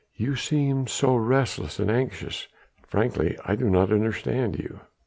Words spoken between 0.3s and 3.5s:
seem so restless and anxious.... Frankly